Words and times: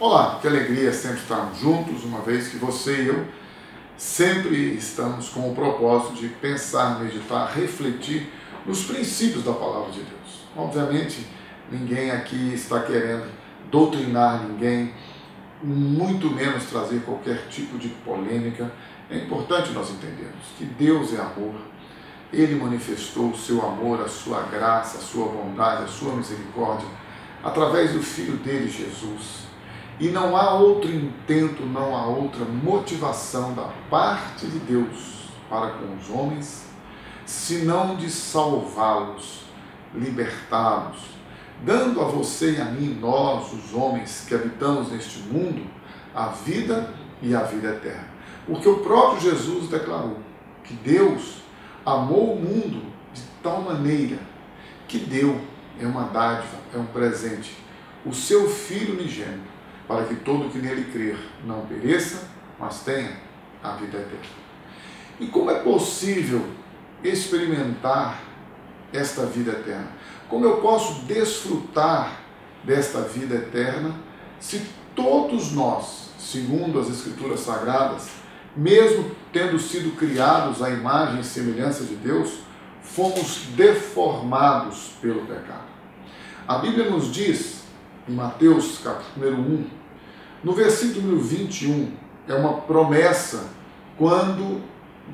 Olá, 0.00 0.40
que 0.42 0.48
alegria 0.48 0.92
sempre 0.92 1.18
estarmos 1.18 1.60
juntos, 1.60 2.02
uma 2.02 2.20
vez 2.20 2.48
que 2.48 2.56
você 2.56 3.04
e 3.04 3.06
eu 3.06 3.24
sempre 3.96 4.74
estamos 4.74 5.28
com 5.28 5.48
o 5.48 5.54
propósito 5.54 6.14
de 6.14 6.28
pensar, 6.30 6.98
meditar, 6.98 7.52
refletir 7.54 8.28
nos 8.66 8.82
princípios 8.86 9.44
da 9.44 9.52
palavra 9.52 9.92
de 9.92 10.00
Deus. 10.00 10.48
Obviamente, 10.56 11.24
ninguém 11.70 12.10
aqui 12.10 12.52
está 12.52 12.80
querendo 12.80 13.30
doutrinar 13.70 14.42
ninguém, 14.42 14.92
muito 15.62 16.28
menos 16.28 16.64
trazer 16.64 17.00
qualquer 17.02 17.46
tipo 17.46 17.78
de 17.78 17.88
polêmica. 17.88 18.72
É 19.08 19.16
importante 19.18 19.70
nós 19.70 19.90
entendermos 19.90 20.44
que 20.58 20.64
Deus 20.64 21.14
é 21.14 21.20
amor, 21.20 21.54
Ele 22.32 22.56
manifestou 22.56 23.30
o 23.30 23.38
seu 23.38 23.64
amor, 23.64 24.00
a 24.00 24.08
sua 24.08 24.42
graça, 24.42 24.98
a 24.98 25.00
sua 25.00 25.28
bondade, 25.28 25.84
a 25.84 25.86
sua 25.86 26.16
misericórdia, 26.16 26.88
através 27.44 27.92
do 27.92 28.02
Filho 28.02 28.38
dele, 28.38 28.68
Jesus 28.68 29.53
e 29.98 30.08
não 30.08 30.36
há 30.36 30.54
outro 30.54 30.90
intento, 30.90 31.64
não 31.64 31.94
há 31.94 32.06
outra 32.06 32.44
motivação 32.44 33.54
da 33.54 33.70
parte 33.88 34.46
de 34.46 34.58
Deus 34.58 35.28
para 35.48 35.72
com 35.72 35.94
os 35.94 36.10
homens, 36.10 36.66
senão 37.24 37.94
de 37.96 38.10
salvá-los, 38.10 39.42
libertá-los, 39.94 40.98
dando 41.62 42.00
a 42.00 42.04
você 42.04 42.56
e 42.56 42.60
a 42.60 42.64
mim, 42.64 42.98
nós, 43.00 43.52
os 43.52 43.72
homens 43.72 44.24
que 44.26 44.34
habitamos 44.34 44.90
neste 44.90 45.20
mundo, 45.20 45.64
a 46.14 46.26
vida 46.26 46.92
e 47.22 47.34
a 47.34 47.44
vida 47.44 47.68
eterna. 47.68 48.08
Porque 48.46 48.68
o 48.68 48.78
próprio 48.78 49.30
Jesus 49.30 49.68
declarou 49.68 50.18
que 50.64 50.74
Deus 50.74 51.36
amou 51.86 52.34
o 52.34 52.40
mundo 52.40 52.82
de 53.12 53.22
tal 53.42 53.62
maneira 53.62 54.18
que 54.88 54.98
deu, 54.98 55.40
é 55.80 55.86
uma 55.86 56.04
dádiva, 56.04 56.56
é 56.74 56.78
um 56.78 56.86
presente, 56.86 57.56
o 58.04 58.12
seu 58.12 58.48
Filho 58.48 58.94
unigênito 58.94 59.53
para 59.86 60.04
que 60.04 60.16
todo 60.16 60.50
que 60.50 60.58
nele 60.58 60.90
crer 60.90 61.16
não 61.44 61.66
pereça, 61.66 62.28
mas 62.58 62.80
tenha 62.80 63.18
a 63.62 63.72
vida 63.72 63.98
eterna. 63.98 64.44
E 65.20 65.26
como 65.26 65.50
é 65.50 65.60
possível 65.60 66.44
experimentar 67.02 68.20
esta 68.92 69.26
vida 69.26 69.52
eterna? 69.52 69.88
Como 70.28 70.44
eu 70.44 70.56
posso 70.58 71.02
desfrutar 71.02 72.20
desta 72.64 73.02
vida 73.02 73.34
eterna 73.34 73.94
se 74.40 74.62
todos 74.94 75.52
nós, 75.52 76.10
segundo 76.18 76.80
as 76.80 76.88
Escrituras 76.88 77.40
Sagradas, 77.40 78.08
mesmo 78.56 79.10
tendo 79.32 79.58
sido 79.58 79.96
criados 79.96 80.62
à 80.62 80.70
imagem 80.70 81.20
e 81.20 81.24
semelhança 81.24 81.84
de 81.84 81.96
Deus, 81.96 82.38
fomos 82.82 83.46
deformados 83.56 84.92
pelo 85.00 85.26
pecado? 85.26 85.74
A 86.46 86.58
Bíblia 86.58 86.90
nos 86.90 87.12
diz 87.12 87.63
em 88.08 88.12
Mateus 88.12 88.78
capítulo 88.78 89.40
1, 89.40 89.66
no 90.42 90.52
versículo 90.52 91.18
21, 91.18 91.92
é 92.28 92.34
uma 92.34 92.60
promessa 92.60 93.48
quando 93.96 94.60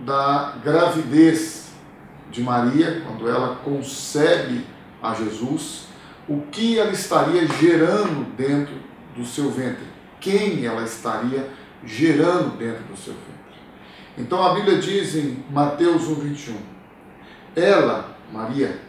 da 0.05 0.56
gravidez 0.62 1.70
de 2.30 2.42
Maria, 2.42 3.02
quando 3.06 3.28
ela 3.28 3.56
concebe 3.56 4.64
a 5.02 5.14
Jesus, 5.14 5.86
o 6.28 6.42
que 6.50 6.78
ela 6.78 6.91
estaria 6.91 7.46
gerando 7.46 8.24
dentro 8.36 8.74
do 9.16 9.24
seu 9.24 9.50
ventre, 9.50 9.84
quem 10.20 10.64
ela 10.64 10.83
estaria 10.83 11.48
gerando 11.84 12.56
dentro 12.56 12.84
do 12.84 12.96
seu 12.96 13.14
ventre. 13.14 13.30
Então 14.18 14.44
a 14.44 14.55
Bíblia 14.55 14.78
diz 14.78 15.14
em 15.14 15.44
Mateus 15.50 16.08
1,21: 16.08 16.55
Ela, 17.55 18.16
Maria, 18.33 18.80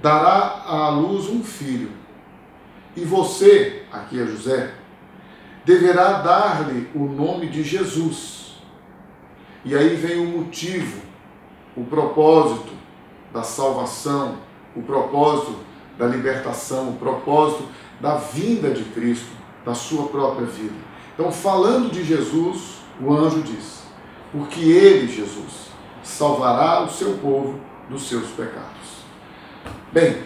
dará 0.00 0.62
à 0.66 0.88
luz 0.90 1.28
um 1.28 1.42
filho 1.42 1.90
e 2.98 3.04
você, 3.04 3.84
aqui 3.92 4.20
é 4.20 4.26
José, 4.26 4.74
deverá 5.64 6.14
dar-lhe 6.14 6.88
o 6.94 7.04
nome 7.04 7.46
de 7.46 7.62
Jesus. 7.62 8.56
E 9.64 9.76
aí 9.76 9.94
vem 9.94 10.18
o 10.18 10.38
motivo, 10.38 11.00
o 11.76 11.84
propósito 11.84 12.72
da 13.32 13.44
salvação, 13.44 14.38
o 14.74 14.82
propósito 14.82 15.56
da 15.96 16.06
libertação, 16.06 16.90
o 16.90 16.96
propósito 16.96 17.68
da 18.00 18.16
vinda 18.16 18.70
de 18.70 18.82
Cristo, 18.84 19.30
da 19.64 19.74
sua 19.74 20.08
própria 20.08 20.46
vida. 20.46 20.74
Então, 21.14 21.30
falando 21.30 21.92
de 21.92 22.02
Jesus, 22.02 22.78
o 23.00 23.12
anjo 23.12 23.42
diz: 23.42 23.82
Porque 24.32 24.60
ele, 24.60 25.06
Jesus, 25.06 25.70
salvará 26.02 26.82
o 26.82 26.90
seu 26.90 27.16
povo 27.18 27.60
dos 27.88 28.08
seus 28.08 28.28
pecados. 28.30 29.04
Bem, 29.92 30.22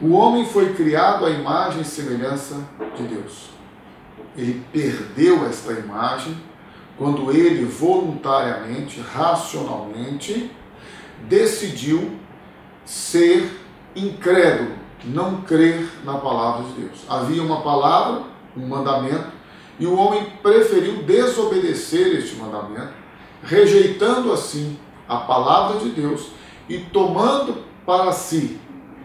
o 0.00 0.12
homem 0.12 0.46
foi 0.46 0.72
criado 0.72 1.26
à 1.26 1.30
imagem 1.30 1.82
e 1.82 1.84
semelhança 1.84 2.56
de 2.96 3.02
Deus. 3.02 3.50
Ele 4.34 4.62
perdeu 4.72 5.44
esta 5.46 5.72
imagem 5.72 6.36
quando 6.96 7.30
ele 7.30 7.64
voluntariamente, 7.66 9.00
racionalmente, 9.00 10.50
decidiu 11.28 12.12
ser 12.84 13.50
incrédulo, 13.94 14.72
não 15.04 15.42
crer 15.42 15.86
na 16.04 16.14
palavra 16.14 16.64
de 16.64 16.82
Deus. 16.82 17.04
Havia 17.08 17.42
uma 17.42 17.60
palavra, 17.60 18.22
um 18.56 18.66
mandamento, 18.66 19.28
e 19.78 19.86
o 19.86 19.96
homem 19.96 20.26
preferiu 20.42 21.02
desobedecer 21.02 22.18
este 22.18 22.36
mandamento, 22.36 22.92
rejeitando 23.42 24.32
assim 24.32 24.78
a 25.08 25.16
palavra 25.16 25.78
de 25.80 25.90
Deus 25.90 26.28
e 26.68 26.78
tomando 26.78 27.64
para 27.84 28.12
si 28.12 28.58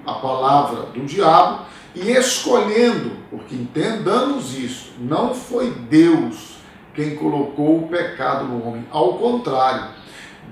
a 0.06 0.14
palavra 0.14 0.84
do 0.94 1.06
diabo 1.06 1.66
e 1.96 2.12
escolhendo, 2.12 3.12
porque 3.30 3.56
entendamos 3.56 4.58
isso, 4.58 4.92
não 5.00 5.34
foi 5.34 5.72
Deus 5.72 6.56
quem 6.94 7.16
colocou 7.16 7.80
o 7.80 7.88
pecado 7.88 8.46
no 8.46 8.66
homem, 8.66 8.86
ao 8.90 9.16
contrário, 9.16 9.90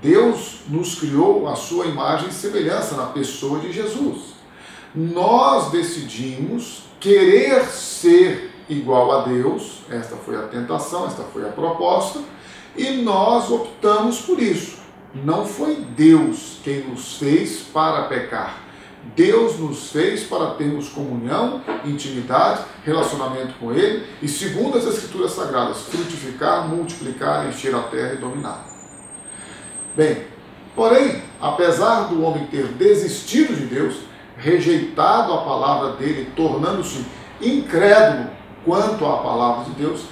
Deus 0.02 0.60
nos 0.68 0.94
criou 0.96 1.48
a 1.48 1.56
sua 1.56 1.86
imagem 1.86 2.28
e 2.28 2.32
semelhança 2.32 2.96
na 2.96 3.06
pessoa 3.06 3.58
de 3.60 3.72
Jesus. 3.72 4.34
Nós 4.94 5.70
decidimos 5.70 6.82
querer 7.00 7.64
ser 7.64 8.52
igual 8.68 9.12
a 9.12 9.24
Deus, 9.24 9.80
esta 9.90 10.16
foi 10.16 10.36
a 10.36 10.42
tentação, 10.42 11.06
esta 11.06 11.22
foi 11.22 11.46
a 11.46 11.52
proposta, 11.52 12.20
e 12.76 12.90
nós 13.02 13.50
optamos 13.50 14.20
por 14.20 14.40
isso. 14.40 14.78
Não 15.14 15.46
foi 15.46 15.76
Deus 15.76 16.58
quem 16.62 16.88
nos 16.88 17.18
fez 17.18 17.60
para 17.72 18.04
pecar. 18.04 18.63
Deus 19.14 19.58
nos 19.58 19.90
fez 19.90 20.24
para 20.24 20.54
termos 20.54 20.88
comunhão, 20.88 21.62
intimidade, 21.84 22.62
relacionamento 22.84 23.54
com 23.60 23.72
Ele 23.72 24.04
e, 24.20 24.28
segundo 24.28 24.76
as 24.78 24.86
Escrituras 24.86 25.32
Sagradas, 25.32 25.82
frutificar, 25.82 26.66
multiplicar, 26.66 27.48
encher 27.48 27.74
a 27.74 27.82
terra 27.82 28.14
e 28.14 28.16
dominar. 28.16 28.66
Bem, 29.94 30.24
porém, 30.74 31.22
apesar 31.40 32.08
do 32.08 32.22
homem 32.22 32.46
ter 32.46 32.66
desistido 32.68 33.54
de 33.54 33.66
Deus, 33.66 33.96
rejeitado 34.36 35.32
a 35.32 35.42
palavra 35.42 35.92
dele, 35.92 36.32
tornando-se 36.34 37.04
incrédulo 37.40 38.30
quanto 38.64 39.06
à 39.06 39.18
palavra 39.18 39.64
de 39.64 39.70
Deus, 39.72 40.02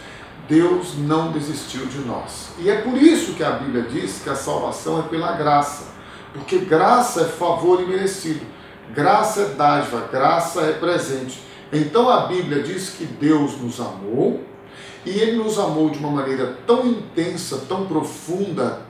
Deus 0.48 0.98
não 0.98 1.32
desistiu 1.32 1.86
de 1.86 1.98
nós. 2.00 2.50
E 2.58 2.69
é 2.69 2.82
por 2.82 2.97
isso 2.97 3.34
que 3.34 3.42
a 3.42 3.52
Bíblia 3.52 3.84
diz 3.84 4.20
que 4.22 4.28
a 4.28 4.34
salvação 4.34 5.00
é 5.00 5.02
pela 5.02 5.32
graça, 5.32 5.92
porque 6.32 6.58
graça 6.58 7.22
é 7.22 7.25
favor 7.25 7.81
imerecido. 7.81 8.44
Graça 8.91 9.41
é 9.41 9.44
dádiva, 9.54 10.09
graça 10.10 10.60
é 10.62 10.72
presente. 10.72 11.41
Então 11.72 12.10
a 12.10 12.26
Bíblia 12.26 12.62
diz 12.62 12.91
que 12.91 13.06
Deus 13.06 13.59
nos 13.59 13.81
amou 13.81 14.43
e 15.06 15.10
Ele 15.10 15.43
nos 15.43 15.59
amou 15.59 15.88
de 15.88 15.98
uma 15.98 16.10
maneira 16.10 16.59
tão 16.66 16.87
intensa, 16.87 17.65
tão 17.66 17.87
profunda, 17.87 18.82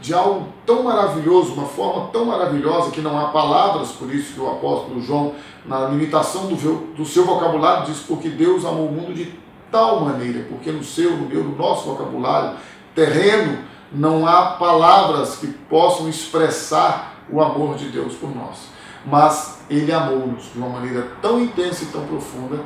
de 0.00 0.12
algo 0.12 0.48
tão 0.66 0.82
maravilhoso, 0.82 1.54
uma 1.54 1.66
forma 1.66 2.08
tão 2.08 2.26
maravilhosa 2.26 2.90
que 2.90 3.00
não 3.00 3.18
há 3.18 3.28
palavras, 3.28 3.90
por 3.92 4.14
isso 4.14 4.34
que 4.34 4.40
o 4.40 4.48
apóstolo 4.48 5.00
João, 5.00 5.34
na 5.64 5.88
limitação 5.88 6.46
do, 6.46 6.94
do 6.94 7.04
seu 7.06 7.24
vocabulário, 7.24 7.86
diz: 7.86 8.00
Porque 8.00 8.28
Deus 8.28 8.64
amou 8.66 8.88
o 8.88 8.92
mundo 8.92 9.14
de 9.14 9.32
tal 9.72 10.02
maneira, 10.02 10.46
porque 10.48 10.70
no 10.70 10.84
seu, 10.84 11.16
no 11.16 11.26
meu, 11.26 11.42
no 11.42 11.56
nosso 11.56 11.86
vocabulário 11.86 12.58
terreno, 12.94 13.58
não 13.90 14.26
há 14.26 14.52
palavras 14.52 15.36
que 15.36 15.46
possam 15.46 16.08
expressar 16.08 17.24
o 17.30 17.40
amor 17.40 17.74
de 17.76 17.88
Deus 17.88 18.14
por 18.14 18.34
nós 18.34 18.77
mas 19.06 19.60
ele 19.70 19.92
amou-nos 19.92 20.52
de 20.52 20.58
uma 20.58 20.68
maneira 20.68 21.12
tão 21.20 21.40
intensa 21.40 21.84
e 21.84 21.88
tão 21.88 22.06
profunda 22.06 22.62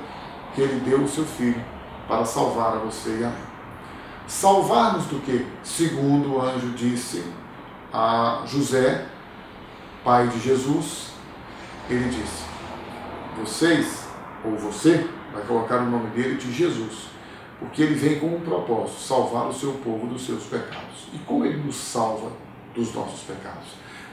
que 0.55 0.61
ele 0.61 0.81
deu 0.81 1.01
o 1.01 1.09
seu 1.09 1.25
filho 1.25 1.63
para 2.07 2.25
salvar 2.25 2.75
a 2.75 2.79
você 2.79 3.19
e 3.21 3.25
a 3.25 3.29
mim. 3.29 3.53
Salvar-nos 4.27 5.07
do 5.07 5.21
que? 5.21 5.47
Segundo 5.63 6.35
o 6.35 6.41
anjo 6.41 6.71
disse 6.71 7.25
a 7.93 8.43
José, 8.47 9.07
pai 10.05 10.29
de 10.29 10.41
Jesus, 10.41 11.13
ele 11.91 12.09
disse: 12.09 12.45
Vocês, 13.39 14.07
ou 14.45 14.57
você, 14.57 15.09
vai 15.33 15.43
colocar 15.45 15.79
o 15.79 15.91
nome 15.91 16.11
dele 16.11 16.37
de 16.37 16.53
Jesus, 16.53 17.09
porque 17.59 17.83
ele 17.83 17.95
vem 17.95 18.19
com 18.21 18.35
um 18.37 18.41
propósito: 18.41 19.01
salvar 19.01 19.49
o 19.49 19.53
seu 19.53 19.73
povo 19.75 20.07
dos 20.07 20.25
seus 20.25 20.45
pecados. 20.45 21.09
E 21.13 21.19
como 21.19 21.45
ele 21.45 21.63
nos 21.63 21.77
salva 21.77 22.31
dos 22.75 22.95
nossos 22.95 23.21
pecados? 23.21 23.69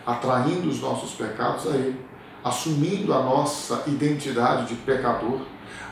Atraindo 0.06 0.70
os 0.70 0.80
nossos 0.80 1.12
pecados 1.12 1.68
a 1.68 1.76
ele 1.76 2.10
assumindo 2.44 3.14
a 3.14 3.22
nossa 3.22 3.84
identidade 3.88 4.68
de 4.68 4.76
pecador, 4.76 5.42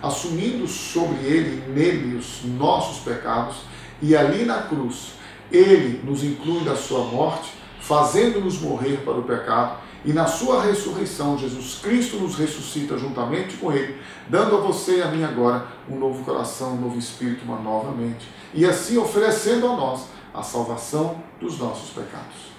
assumindo 0.01 0.68
sobre 0.68 1.18
ele 1.25 1.63
e 1.68 1.71
nele 1.71 2.18
os 2.18 2.44
nossos 2.44 3.04
pecados, 3.04 3.57
e 4.01 4.15
ali 4.15 4.45
na 4.45 4.63
cruz 4.63 5.13
ele 5.51 6.01
nos 6.04 6.24
inclui 6.24 6.63
da 6.63 6.75
sua 6.75 7.06
morte, 7.06 7.54
fazendo-nos 7.80 8.59
morrer 8.59 8.98
para 9.04 9.18
o 9.18 9.24
pecado, 9.24 9.77
e 10.06 10.13
na 10.13 10.25
sua 10.25 10.63
ressurreição, 10.63 11.38
Jesus 11.38 11.80
Cristo 11.81 12.18
nos 12.18 12.36
ressuscita 12.36 12.98
juntamente 12.98 13.57
com 13.57 13.71
ele, 13.71 13.98
dando 14.30 14.57
a 14.57 14.62
você 14.62 15.00
e 15.00 15.01
a 15.01 15.07
mim 15.07 15.24
agora 15.24 15.68
um 15.89 15.98
novo 15.98 16.24
coração, 16.24 16.74
um 16.74 16.81
novo 16.81 16.98
espírito, 16.98 17.44
uma 17.44 17.60
nova 17.60 17.92
mente, 17.92 18.27
e 18.53 18.65
assim 18.65 18.98
oferecendo 18.98 19.68
a 19.68 19.75
nós 19.75 20.06
a 20.33 20.44
salvação 20.44 21.21
dos 21.42 21.57
nossos 21.57 21.89
pecados. 21.89 22.56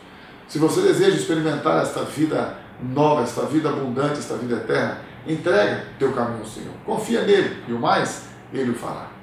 Se 0.48 0.58
você 0.58 0.80
deseja 0.80 1.16
experimentar 1.16 1.82
esta 1.82 2.02
vida 2.04 2.56
nova, 2.82 3.22
esta 3.22 3.42
vida 3.42 3.68
abundante, 3.68 4.18
esta 4.18 4.34
vida 4.34 4.56
eterna, 4.56 4.98
entrega 5.26 5.84
teu 5.98 6.12
caminho 6.12 6.40
ao 6.40 6.46
Senhor. 6.46 6.72
Confia 6.86 7.22
nele 7.22 7.62
e 7.68 7.72
o 7.72 7.78
mais, 7.78 8.28
ele 8.52 8.70
o 8.70 8.74
fará. 8.74 9.17